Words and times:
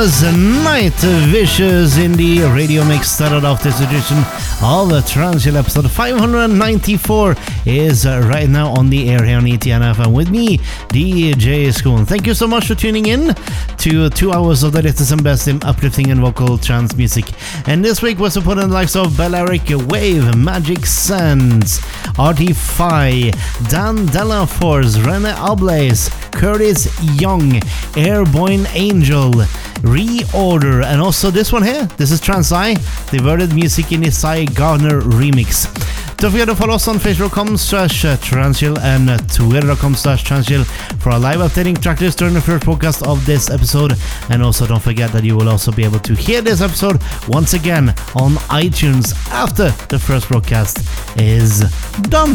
Thomas 0.00 0.22
Night 0.64 0.94
Vicious 1.28 1.98
in 1.98 2.14
the 2.14 2.40
radio 2.54 2.82
mix. 2.86 3.10
Started 3.10 3.44
off 3.44 3.62
this 3.62 3.80
edition 3.80 4.16
of 4.62 4.88
the 4.88 5.00
Transchill 5.00 5.56
episode 5.56 5.90
594 5.90 7.34
is 7.66 8.06
uh, 8.06 8.22
right 8.28 8.48
now 8.48 8.68
on 8.68 8.90
the 8.90 9.10
air 9.10 9.24
here 9.24 9.36
on 9.36 9.44
ETNF 9.44 10.02
and 10.02 10.14
with 10.14 10.30
me, 10.30 10.58
DJ 10.88 11.66
Schoon. 11.68 12.06
Thank 12.06 12.26
you 12.26 12.34
so 12.34 12.46
much 12.46 12.66
for 12.66 12.74
tuning 12.74 13.06
in 13.06 13.34
to 13.78 14.10
two 14.10 14.32
hours 14.32 14.62
of 14.62 14.72
the 14.72 14.82
latest 14.82 15.12
and 15.12 15.22
best 15.22 15.48
in 15.48 15.62
uplifting 15.62 16.10
and 16.10 16.20
vocal 16.20 16.58
trance 16.58 16.96
music. 16.96 17.26
And 17.66 17.84
this 17.84 18.02
week 18.02 18.18
was 18.18 18.32
supported 18.34 18.62
the 18.62 18.68
likes 18.68 18.96
of 18.96 19.16
Balearic 19.16 19.68
Wave, 19.88 20.36
Magic 20.36 20.86
Sands, 20.86 21.80
Artify, 22.18 23.30
Dan 23.68 24.06
Delaforce, 24.06 25.04
Rene 25.04 25.32
Ablaze, 25.36 26.08
Curtis 26.32 26.88
Young, 27.20 27.60
Airborne 27.96 28.66
Angel, 28.72 29.32
Reorder, 29.82 30.84
and 30.84 31.00
also 31.00 31.30
this 31.30 31.52
one 31.52 31.62
here. 31.62 31.86
This 31.96 32.10
is 32.10 32.20
Transai, 32.20 32.74
Diverted 33.10 33.54
Music 33.54 33.92
in 33.92 34.10
Cy 34.10 34.44
Gardner 34.44 35.00
remix. 35.00 35.66
Don't 36.20 36.32
forget 36.32 36.48
to 36.48 36.54
follow 36.54 36.74
us 36.74 36.86
on 36.86 36.96
facebook.com 36.96 37.49
slash 37.56 38.04
uh, 38.04 38.16
transchill 38.16 38.78
and 38.80 39.10
uh, 39.10 39.18
twitter.com 39.28 39.94
slash 39.94 40.24
for 40.98 41.10
a 41.10 41.18
live 41.18 41.40
updating 41.40 41.80
track 41.80 42.00
list 42.00 42.18
during 42.18 42.34
the 42.34 42.40
first 42.40 42.64
broadcast 42.64 43.02
of 43.02 43.24
this 43.26 43.50
episode. 43.50 43.94
And 44.28 44.42
also 44.42 44.66
don't 44.66 44.82
forget 44.82 45.12
that 45.12 45.24
you 45.24 45.36
will 45.36 45.48
also 45.48 45.72
be 45.72 45.84
able 45.84 46.00
to 46.00 46.14
hear 46.14 46.42
this 46.42 46.60
episode 46.60 47.00
once 47.28 47.54
again 47.54 47.90
on 48.14 48.32
iTunes 48.50 49.14
after 49.30 49.70
the 49.86 49.98
first 49.98 50.28
broadcast 50.28 50.78
is 51.18 51.60
done. 52.02 52.34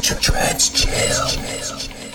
Trance 0.00 0.70
chill. 0.70 2.11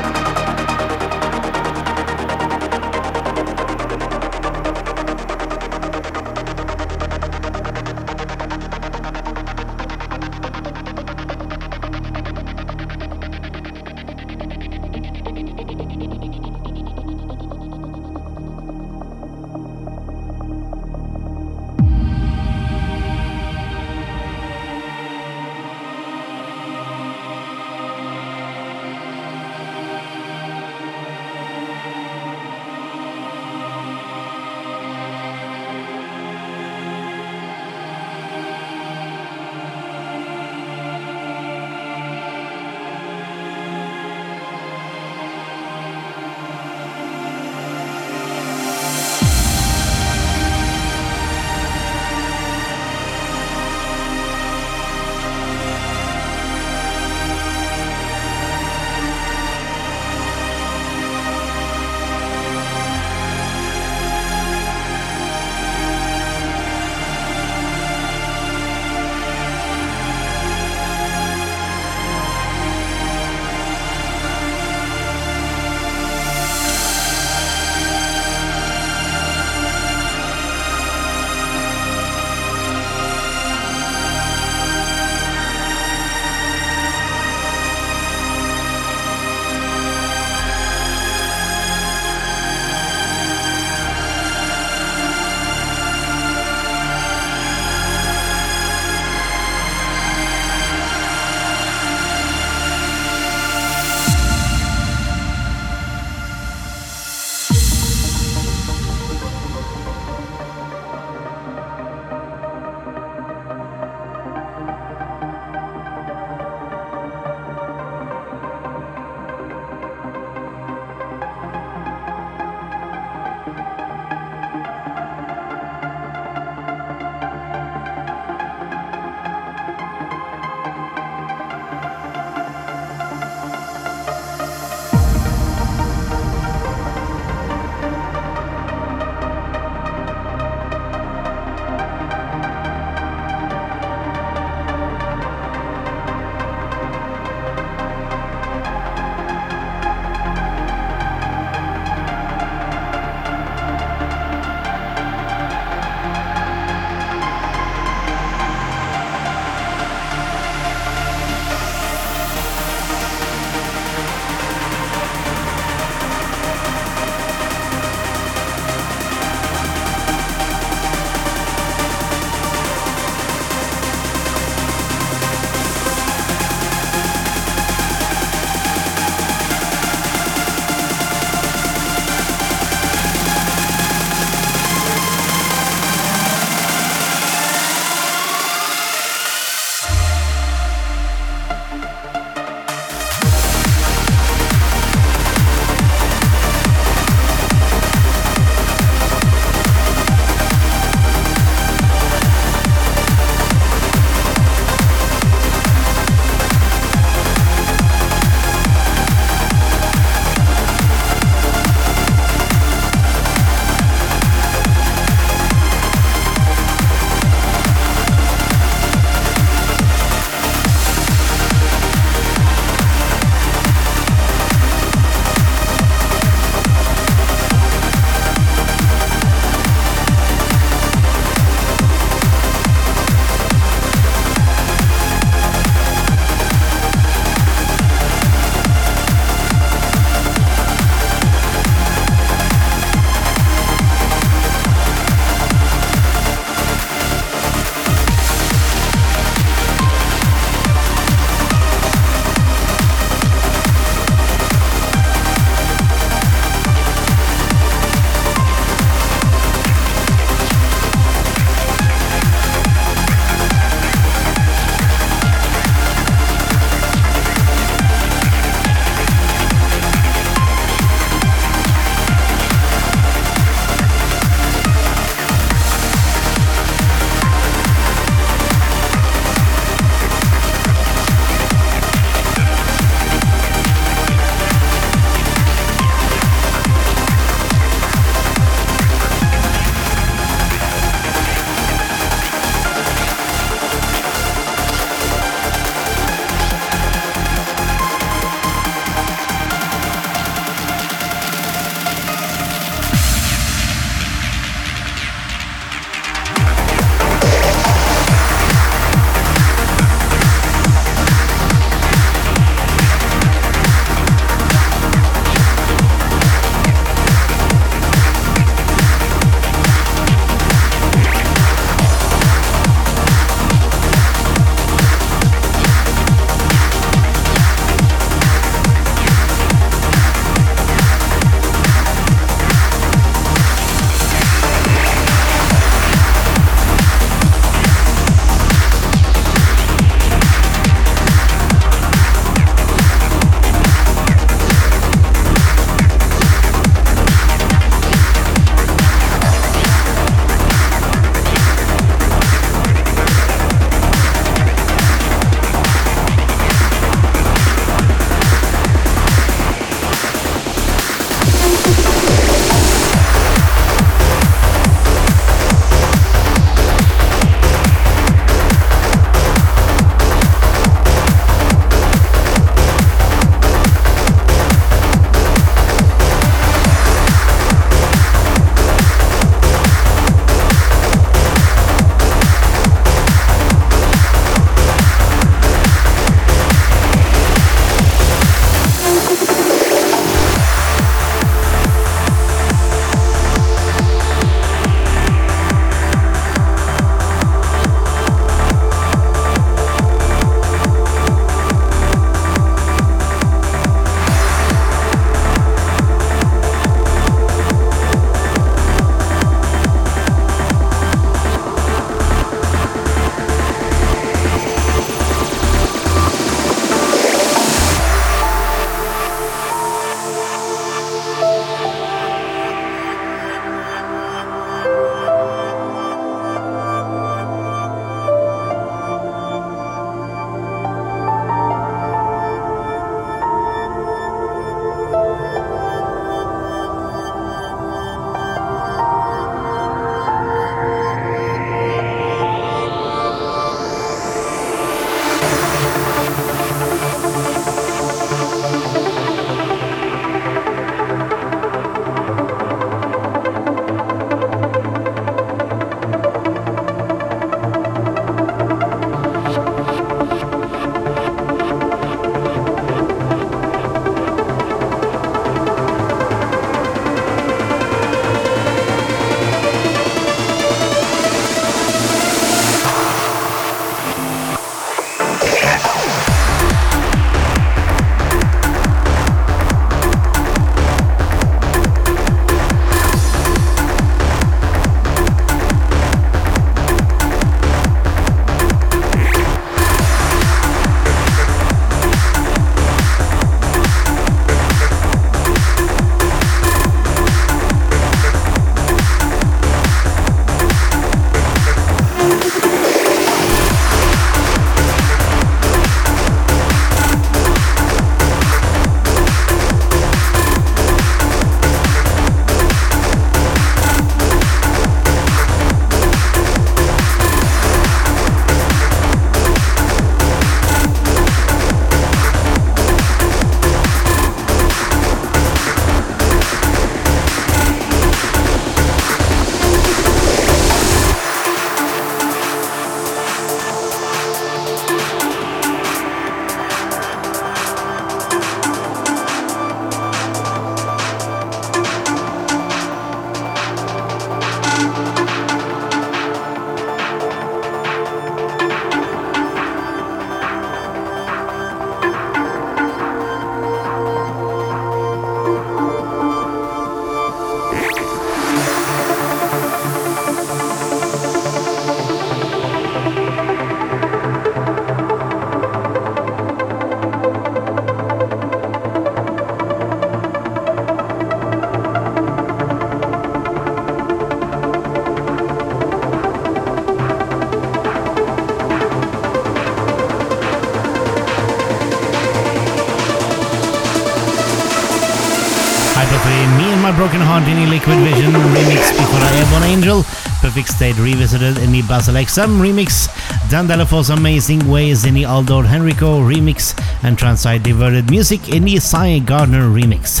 Liquid 587.66 587.94
Vision 587.94 588.12
remix 588.12 588.70
before 588.76 589.00
Airborne 589.18 589.42
Angel. 589.42 589.82
Perfect 590.20 590.50
State 590.50 590.78
revisited 590.78 591.36
in 591.38 591.50
the 591.50 591.62
Basil 591.62 591.94
XM 591.96 592.38
remix. 592.38 592.86
Dan 593.28 593.48
Delafoe's 593.48 593.90
Amazing 593.90 594.48
Ways 594.48 594.84
in 594.84 594.94
the 594.94 595.04
Aldo 595.04 595.42
Henrico 595.42 595.98
remix. 595.98 596.56
And 596.84 596.96
Transite 596.96 597.42
Diverted 597.42 597.90
Music 597.90 598.28
in 598.28 598.44
the 598.44 598.60
Cy 598.60 599.00
Gardner 599.00 599.48
remix. 599.48 600.00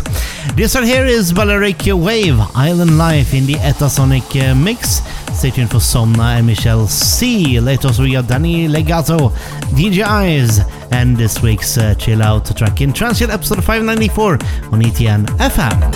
This 0.54 0.76
one 0.76 0.84
here 0.84 1.04
is 1.06 1.32
Balearic 1.32 1.82
Wave, 1.86 2.38
Island 2.54 2.98
Life 2.98 3.34
in 3.34 3.46
the 3.46 3.54
Etasonic 3.54 4.28
uh, 4.40 4.54
mix. 4.54 5.00
Stay 5.36 5.50
tuned 5.50 5.70
for 5.70 5.78
Somna 5.78 6.38
and 6.38 6.46
Michelle 6.46 6.86
C. 6.86 7.58
Later 7.58 7.90
we 7.98 8.12
got 8.12 8.28
Danny 8.28 8.68
Legato, 8.68 9.30
DJ 9.74 10.04
Eyes, 10.04 10.60
and 10.92 11.16
this 11.16 11.42
week's 11.42 11.76
uh, 11.78 11.96
Chill 11.96 12.22
Out 12.22 12.56
track 12.56 12.80
in 12.80 12.92
Transient 12.92 13.32
episode 13.32 13.64
594 13.64 14.34
on 14.34 14.82
ETN 14.82 15.26
FM. 15.38 15.95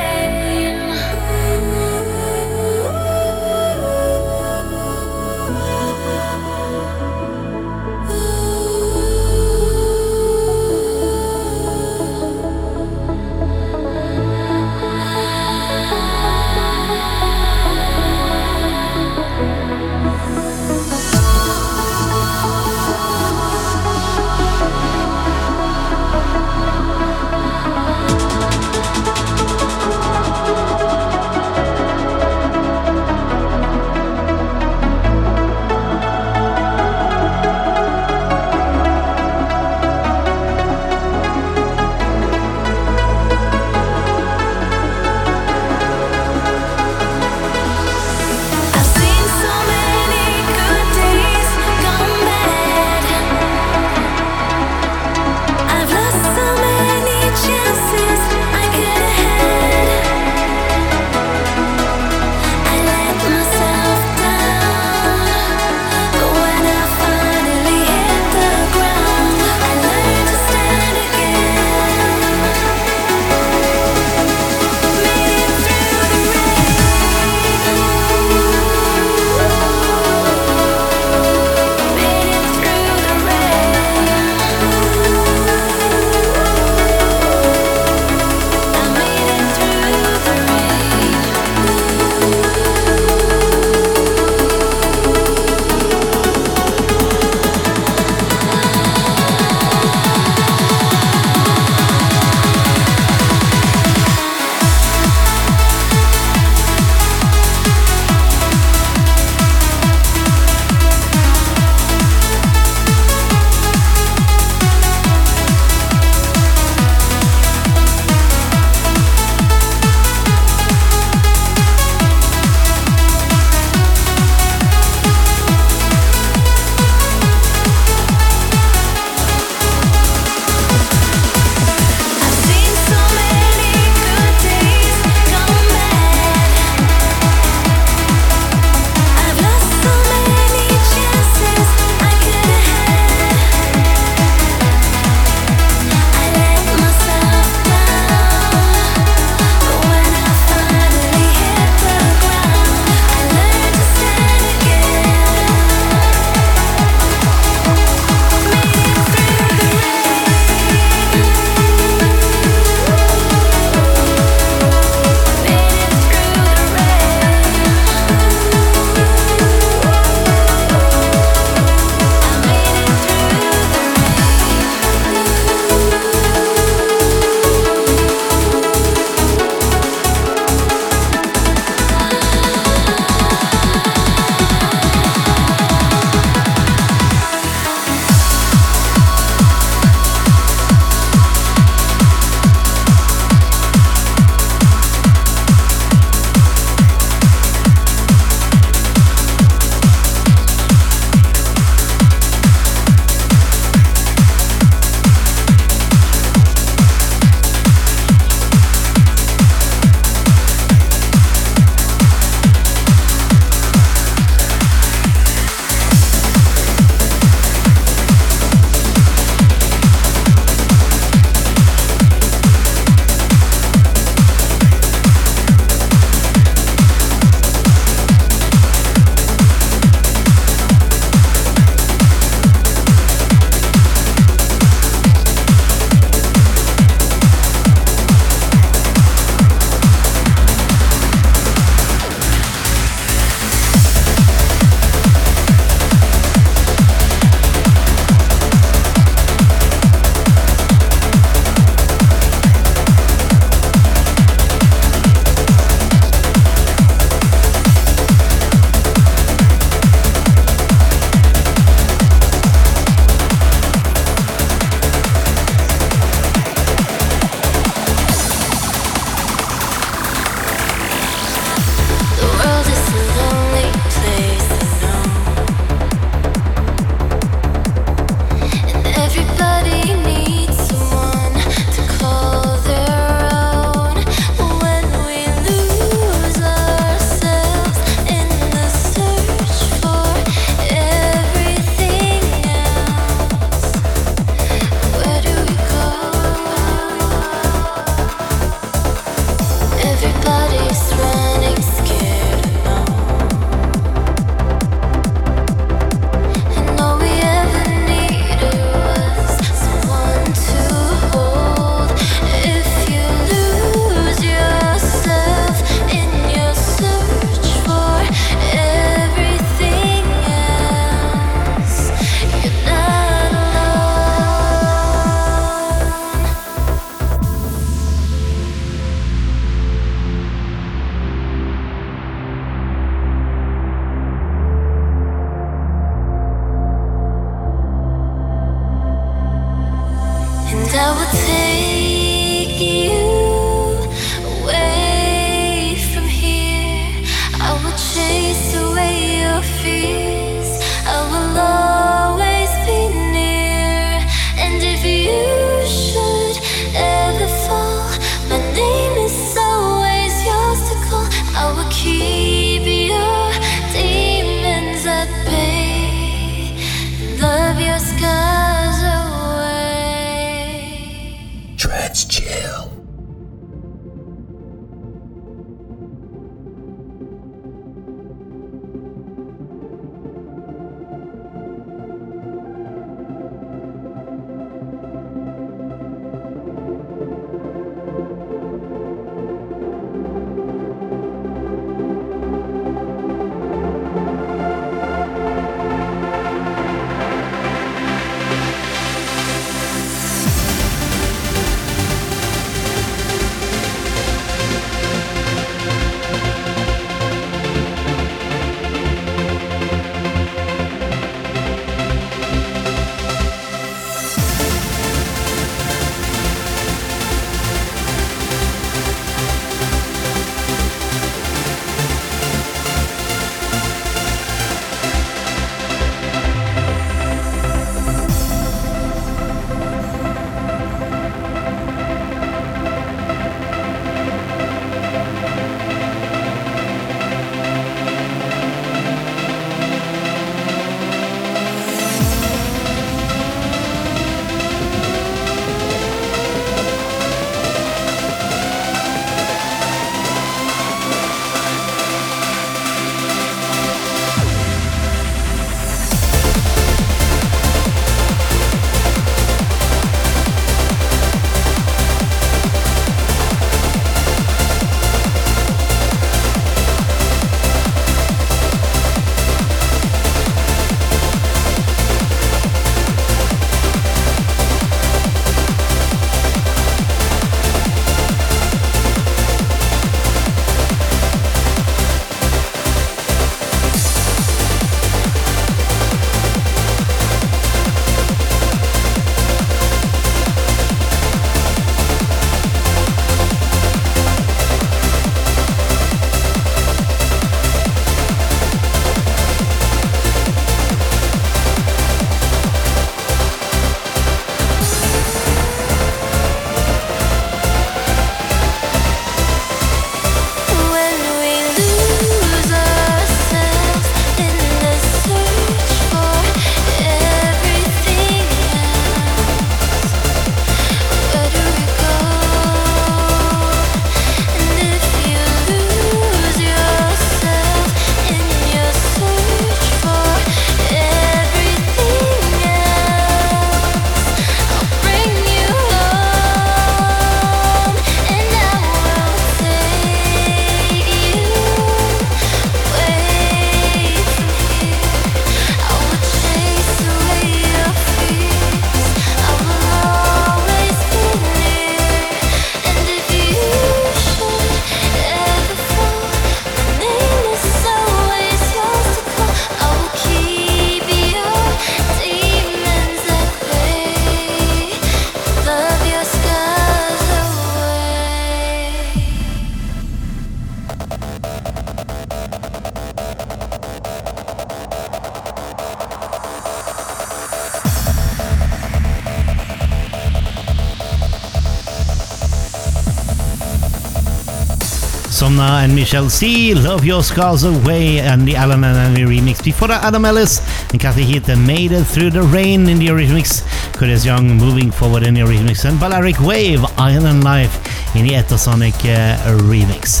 And 585.60 585.74
Michelle 585.74 586.08
C. 586.08 586.54
Love 586.54 586.86
Your 586.86 587.02
Scars 587.02 587.44
Away 587.44 588.00
and 588.00 588.26
the 588.26 588.34
Alan 588.34 588.64
and 588.64 588.78
Annie 588.78 589.02
remix. 589.02 589.44
Before 589.44 589.68
that, 589.68 589.84
Adam 589.84 590.06
Ellis 590.06 590.40
and 590.70 590.80
Kathy 590.80 591.04
Heath 591.04 591.28
made 591.36 591.70
it 591.70 591.84
through 591.84 592.08
the 592.08 592.22
rain 592.22 592.66
in 592.66 592.78
the 592.78 592.86
remix. 592.86 593.44
Curtis 593.74 594.02
Young 594.02 594.38
moving 594.38 594.70
forward 594.70 595.02
in 595.02 595.12
the 595.12 595.20
remix. 595.20 595.68
And 595.68 595.78
Balearic 595.78 596.18
Wave, 596.20 596.64
Island 596.78 597.24
Life 597.24 597.54
in 597.94 598.06
the 598.06 598.16
Etosonic 598.16 598.72
uh, 598.76 599.20
remix. 599.50 600.00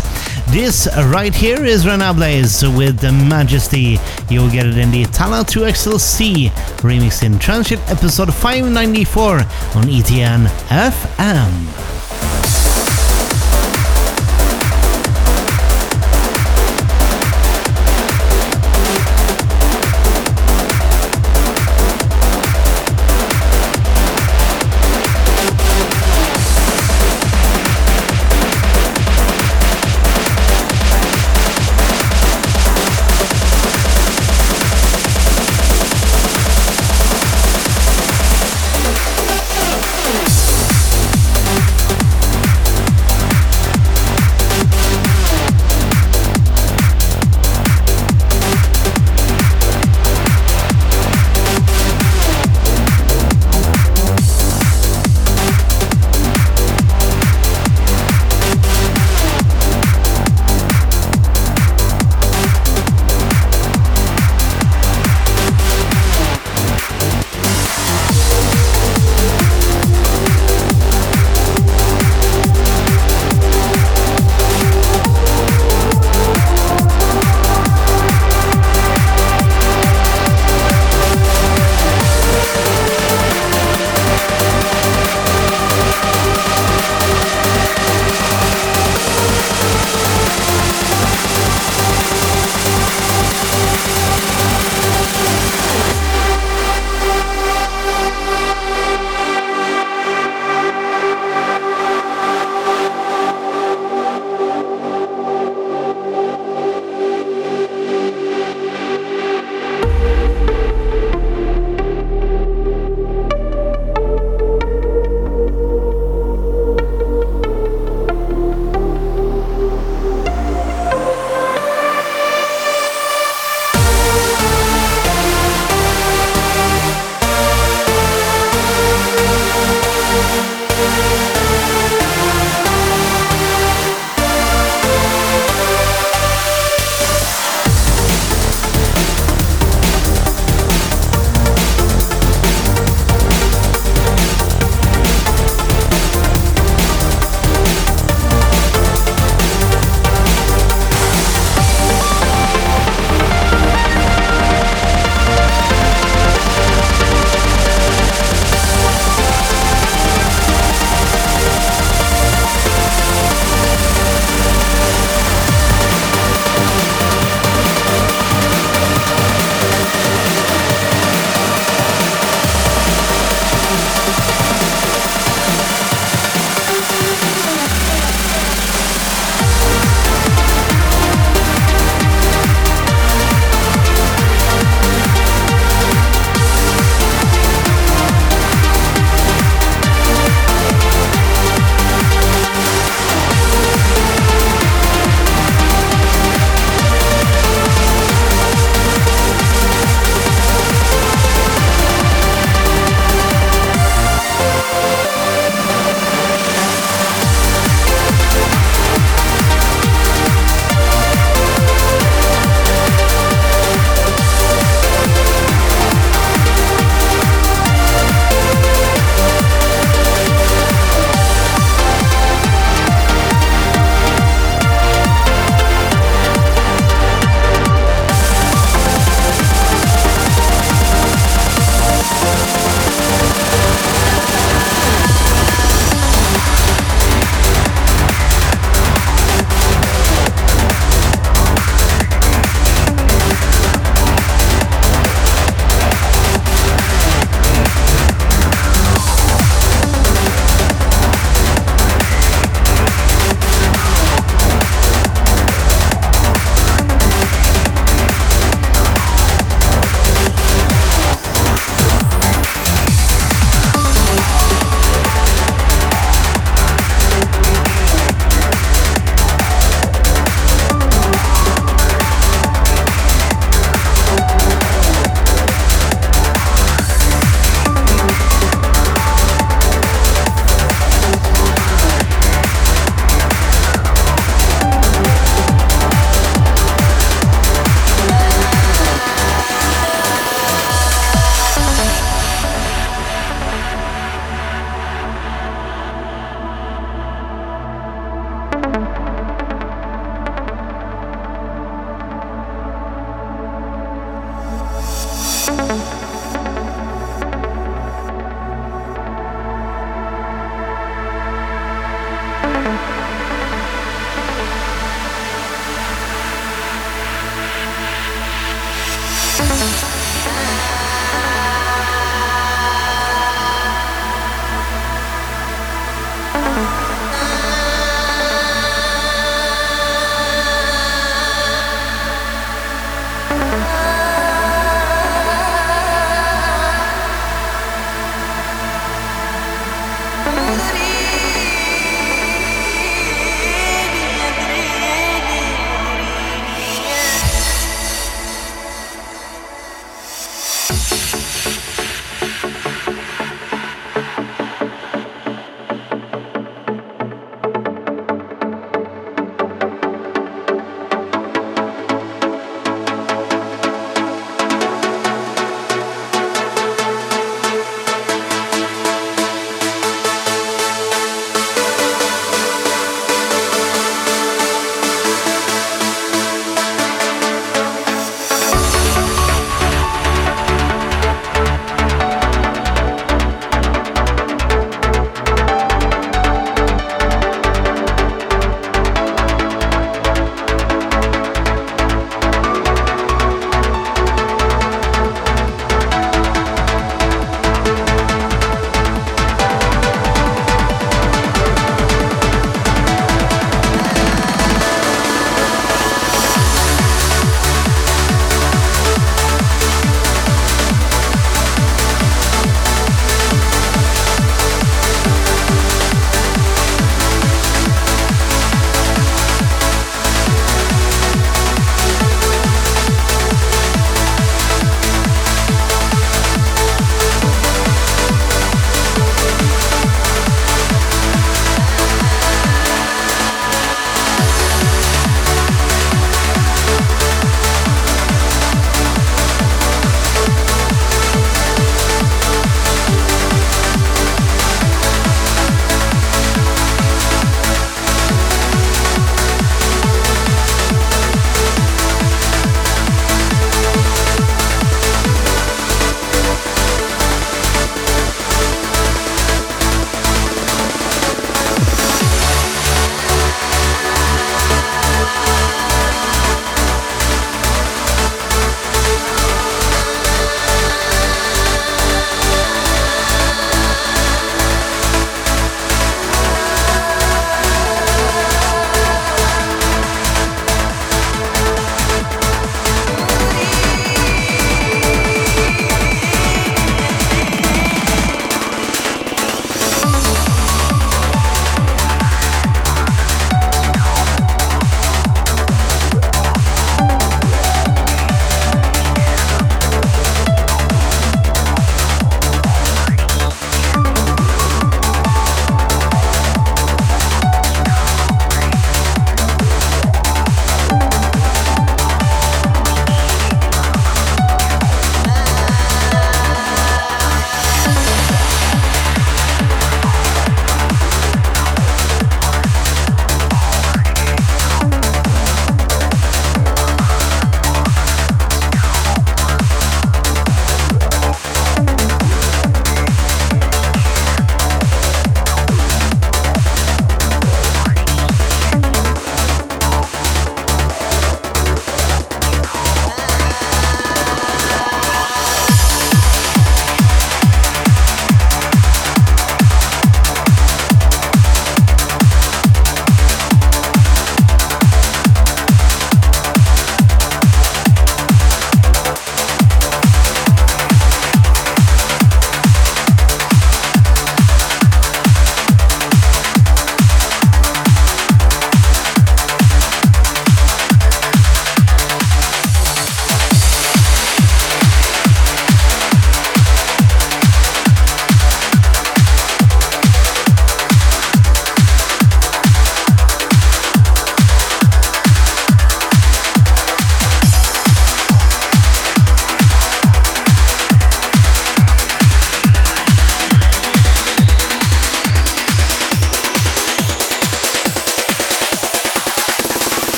This 0.50 0.88
right 1.12 1.34
here 1.34 1.62
is 1.62 1.86
Renables 1.86 2.62
with 2.74 2.98
the 2.98 3.12
Majesty. 3.12 3.98
You'll 4.30 4.50
get 4.50 4.64
it 4.64 4.78
in 4.78 4.90
the 4.90 5.04
Talla 5.04 5.44
2XLC 5.44 6.48
remix 6.80 7.22
in 7.22 7.38
Transit 7.38 7.80
episode 7.90 8.32
594 8.32 9.40
on 9.40 9.44
ETN 9.92 10.46
FM. 10.68 11.79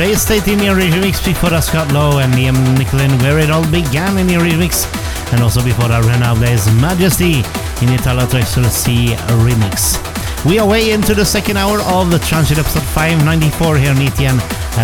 Raminio, 0.00 0.16
Space 0.16 0.22
State 0.22 0.48
in 0.48 0.58
the 0.58 0.64
remix 0.64 1.24
before 1.24 1.50
that 1.50 1.60
Scott 1.60 1.92
Lowe 1.92 2.18
and 2.18 2.32
Liam 2.34 2.56
Nicklin, 2.76 3.20
Where 3.22 3.38
It 3.38 3.50
All 3.50 3.64
Began 3.70 4.18
in 4.18 4.26
the 4.26 4.34
remix, 4.34 4.86
and 5.32 5.42
also 5.42 5.62
before 5.62 5.88
that 5.88 6.04
Rena 6.04 6.34
Blaze 6.34 6.66
Majesty 6.80 7.44
in 7.82 7.88
the 7.88 7.98
Italo 8.00 8.26
C 8.26 9.14
remix. 9.44 9.98
We 10.44 10.58
are 10.58 10.66
way 10.66 10.92
into 10.92 11.14
the 11.14 11.24
second 11.24 11.58
hour 11.58 11.80
of 11.82 12.10
the 12.10 12.18
Transit 12.20 12.58
episode 12.58 12.82
594 12.82 13.76
here 13.76 13.90
on 13.90 13.96
ETN 13.96 14.38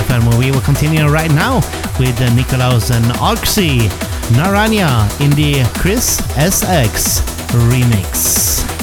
FM, 0.04 0.38
we 0.38 0.50
will 0.50 0.60
continue 0.60 1.06
right 1.06 1.30
now 1.30 1.56
with 1.98 2.18
Nikolaus 2.36 2.90
and 2.90 3.06
Oxy 3.18 3.88
Naranya 4.36 5.08
in 5.20 5.30
the 5.30 5.64
Chris 5.80 6.20
SX 6.36 7.20
remix. 7.70 8.75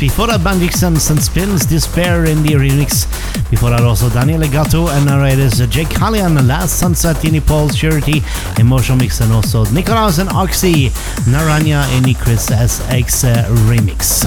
Before 0.00 0.28
that, 0.28 0.40
Sense 0.72 1.10
and 1.10 1.22
Spins 1.22 1.66
Despair 1.66 2.24
in 2.24 2.42
the 2.42 2.54
remix. 2.54 3.04
Before 3.50 3.68
that, 3.68 3.82
also 3.82 4.08
Daniel 4.08 4.40
Legato 4.40 4.88
and 4.88 5.04
narrators 5.04 5.58
Jake 5.68 5.88
Hallian, 5.88 6.48
Last 6.48 6.78
Sunset 6.78 7.22
in 7.26 7.38
Paul 7.42 7.68
Surety, 7.68 8.22
Emotional 8.58 8.96
Mix, 8.96 9.20
and 9.20 9.30
also 9.30 9.66
Nicholas 9.66 10.16
and 10.16 10.30
Oxy, 10.30 10.88
Naranya 11.28 11.84
in 11.98 12.04
the 12.04 12.14
Chris 12.14 12.48
SX 12.48 13.44
remix. 13.68 14.24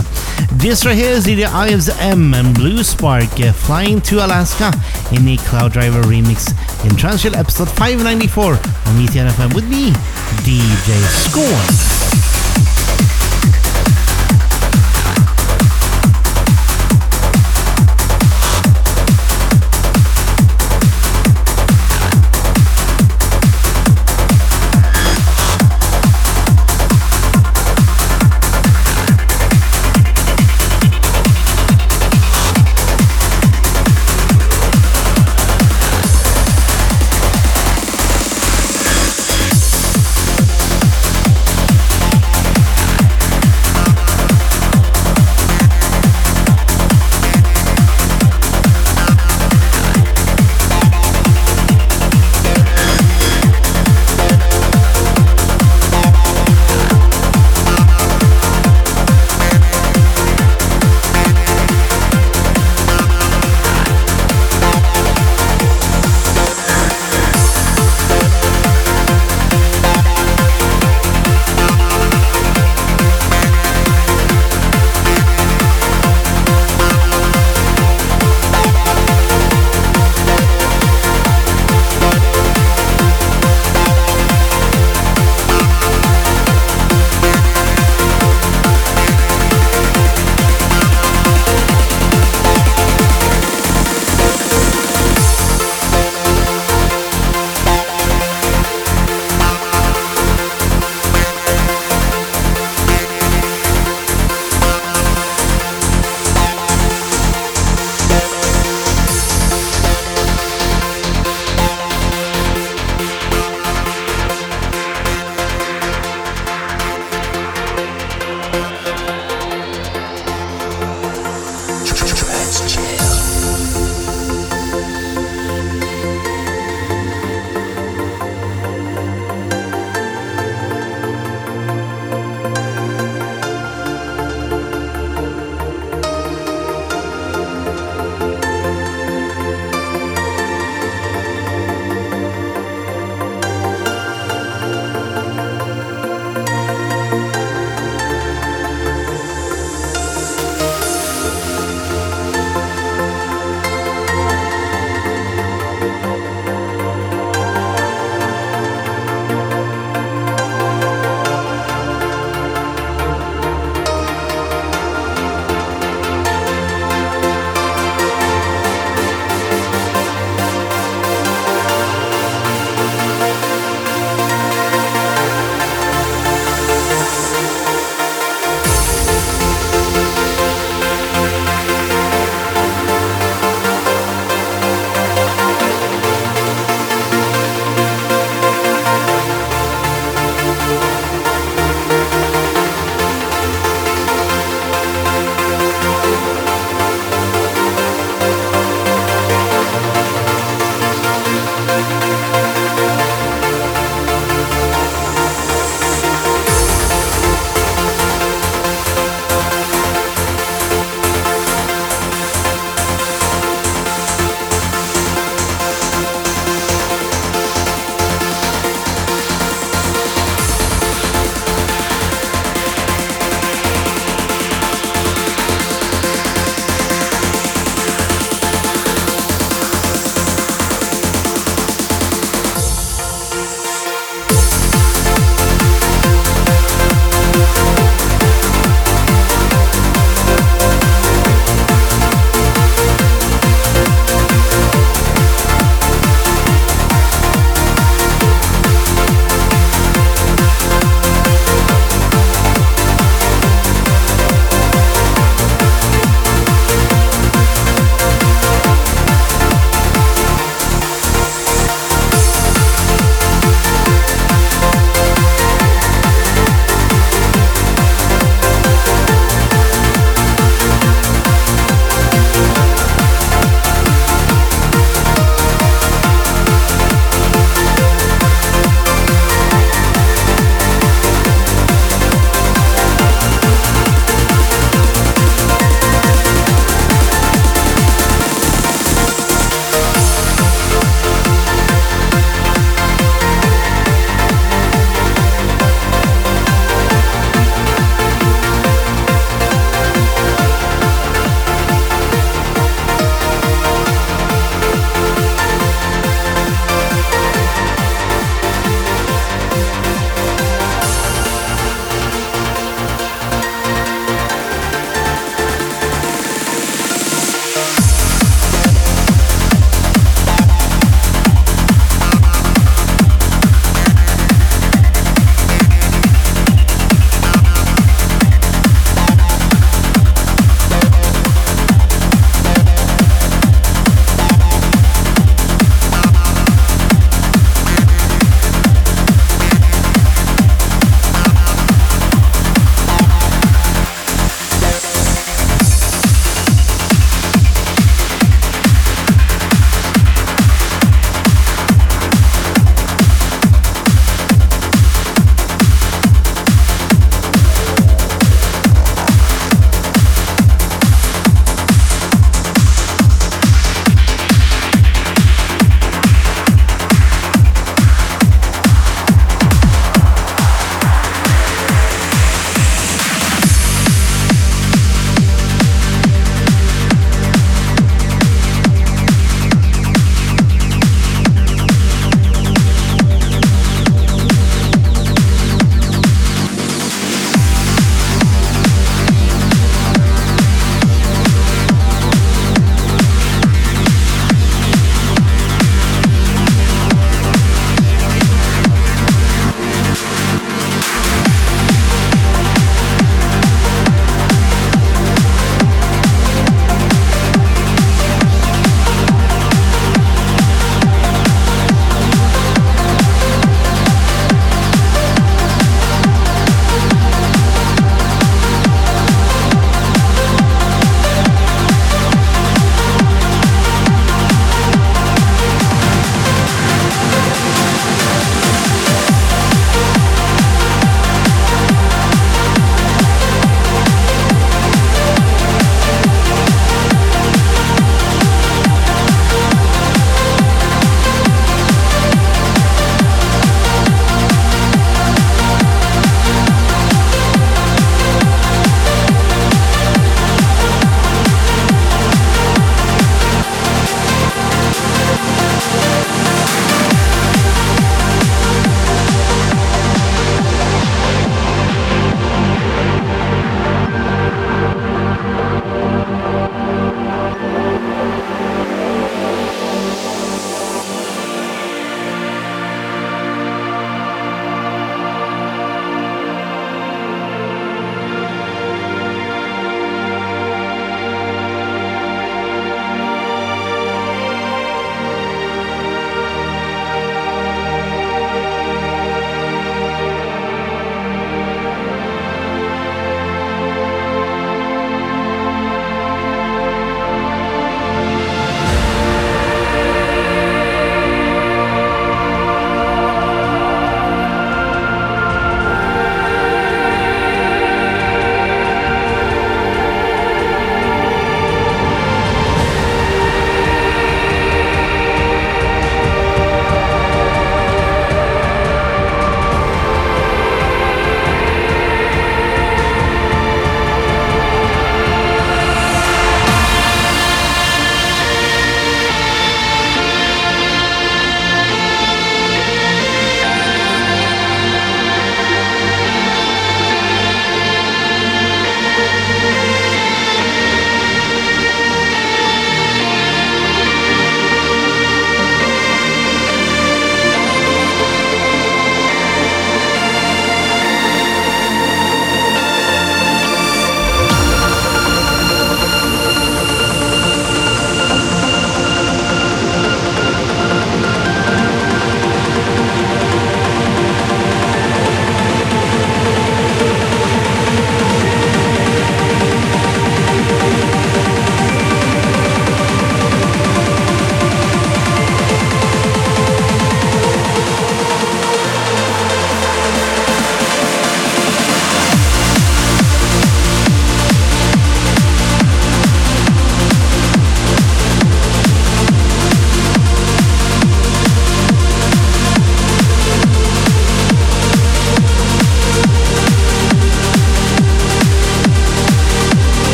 This 0.60 0.86
right 0.86 0.96
here 0.96 1.10
is 1.10 1.24
the 1.24 1.46
Ives 1.46 1.90
M 1.90 2.36
and 2.36 2.54
Blue 2.54 2.84
Spark 2.84 3.40
uh, 3.40 3.52
Flying 3.52 4.00
to 4.02 4.24
Alaska 4.24 4.72
in 5.12 5.26
the 5.26 5.38
Cloud 5.38 5.74
Driver 5.74 6.04
remix 6.04 6.50
in 6.86 6.92
Transchill 6.92 7.36
episode 7.36 7.70
594 7.70 8.54
on 8.54 8.60
ETN 8.60 9.28
FM 9.30 9.56
with 9.56 9.68
me, 9.68 9.90
DJ 10.46 10.94
Scorn. 11.26 11.93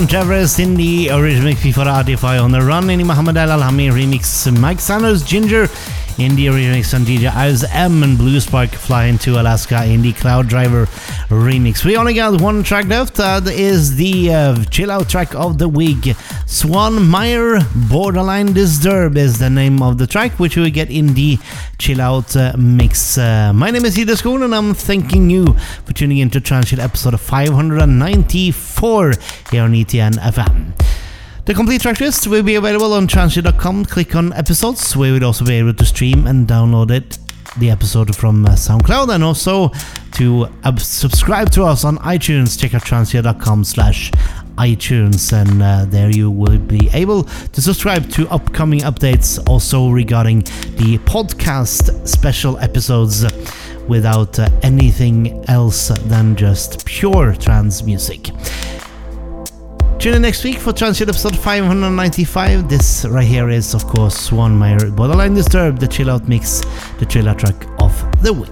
Mount 0.00 0.58
in 0.58 0.76
the 0.76 1.10
original 1.10 1.52
before 1.62 1.86
Artify 1.86 2.38
on 2.38 2.50
the 2.50 2.62
Run, 2.62 2.88
in 2.88 3.06
Muhammad 3.06 3.36
Al 3.36 3.48
Alhami 3.60 3.90
remix, 3.90 4.50
Mike 4.58 4.80
Sanders, 4.80 5.22
Ginger, 5.22 5.68
in 6.20 6.36
the 6.36 6.46
remix 6.46 6.92
on 6.92 7.00
DJ 7.00 7.34
Ives 7.34 7.64
M 7.64 8.02
and 8.02 8.18
Blue 8.18 8.38
Spark 8.40 8.68
flying 8.68 9.16
to 9.18 9.40
Alaska 9.40 9.84
in 9.86 10.02
the 10.02 10.12
Cloud 10.12 10.48
Driver 10.48 10.84
remix. 11.30 11.82
We 11.82 11.96
only 11.96 12.12
got 12.12 12.38
one 12.42 12.62
track 12.62 12.86
left. 12.86 13.14
That 13.14 13.46
is 13.46 13.96
the 13.96 14.34
uh, 14.34 14.64
chill 14.64 14.90
out 14.90 15.08
track 15.08 15.34
of 15.34 15.56
the 15.56 15.66
week. 15.66 16.14
Swan 16.44 17.08
Meyer 17.08 17.60
Borderline 17.88 18.52
Disturb 18.52 19.16
is 19.16 19.38
the 19.38 19.48
name 19.48 19.82
of 19.82 19.96
the 19.96 20.06
track, 20.06 20.38
which 20.38 20.58
we 20.58 20.70
get 20.70 20.90
in 20.90 21.14
the 21.14 21.38
chill 21.78 22.02
out 22.02 22.36
uh, 22.36 22.52
mix. 22.58 23.16
Uh, 23.16 23.52
my 23.54 23.70
name 23.70 23.86
is 23.86 23.98
Ida 23.98 24.14
School, 24.14 24.42
and 24.42 24.54
I'm 24.54 24.74
thanking 24.74 25.30
you 25.30 25.54
for 25.86 25.94
tuning 25.94 26.18
in 26.18 26.28
to 26.30 26.40
Transchill 26.40 26.80
episode 26.80 27.18
594 27.18 29.12
here 29.50 29.62
on 29.62 29.72
ETN 29.72 30.12
FM. 30.18 30.89
The 31.46 31.54
complete 31.54 31.80
track 31.80 32.00
list 32.00 32.26
will 32.26 32.42
be 32.42 32.56
available 32.56 32.92
on 32.92 33.06
transship.com. 33.06 33.86
Click 33.86 34.14
on 34.14 34.32
episodes, 34.34 34.94
where 34.96 35.14
you'll 35.14 35.24
also 35.24 35.44
be 35.44 35.54
able 35.54 35.74
to 35.74 35.84
stream 35.84 36.26
and 36.26 36.46
download 36.46 36.90
it, 36.90 37.18
the 37.58 37.70
episode 37.70 38.14
from 38.14 38.44
uh, 38.44 38.50
SoundCloud, 38.50 39.12
and 39.14 39.24
also 39.24 39.70
to 40.12 40.46
uh, 40.64 40.76
subscribe 40.76 41.50
to 41.52 41.64
us 41.64 41.84
on 41.84 41.96
iTunes. 41.98 42.60
Check 42.60 42.74
out 42.74 42.82
transship.com 42.82 43.64
slash 43.64 44.10
iTunes, 44.58 45.32
and 45.32 45.62
uh, 45.62 45.86
there 45.86 46.10
you 46.10 46.30
will 46.30 46.58
be 46.58 46.90
able 46.92 47.24
to 47.24 47.62
subscribe 47.62 48.08
to 48.10 48.28
upcoming 48.28 48.80
updates 48.80 49.42
also 49.48 49.88
regarding 49.88 50.40
the 50.76 50.98
podcast 51.04 52.06
special 52.06 52.58
episodes 52.58 53.24
without 53.88 54.38
uh, 54.38 54.48
anything 54.62 55.42
else 55.48 55.88
than 55.88 56.36
just 56.36 56.84
pure 56.84 57.34
trance 57.34 57.82
music. 57.82 58.28
Tune 60.00 60.14
in 60.14 60.22
next 60.22 60.44
week 60.44 60.56
for 60.56 60.72
Transit 60.72 61.10
episode 61.10 61.36
595. 61.36 62.70
This 62.70 63.04
right 63.04 63.26
here 63.26 63.50
is, 63.50 63.74
of 63.74 63.86
course, 63.86 64.18
Swan 64.18 64.56
Meyer 64.56 64.90
Borderline 64.90 65.34
Disturbed, 65.34 65.78
the 65.78 65.86
chill 65.86 66.08
out 66.08 66.26
mix, 66.26 66.62
the 66.98 67.04
chill 67.04 67.28
out 67.28 67.40
track 67.40 67.66
of 67.78 68.22
the 68.22 68.32
week. 68.32 68.48